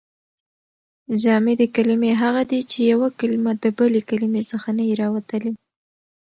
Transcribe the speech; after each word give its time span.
جامدي 1.21 1.67
کلیمې 1.75 2.11
هغه 2.23 2.41
دي، 2.51 2.59
چي 2.71 2.79
یوه 2.93 3.07
کلیمه 3.19 3.51
د 3.63 3.65
بلي 3.77 4.01
کلیمې 4.09 4.43
څخه 4.51 4.69
نه 4.77 4.83
يي 4.89 4.93
راوتلي. 5.01 5.53